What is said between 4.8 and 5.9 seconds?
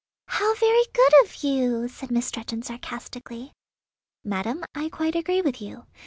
quite agree with you.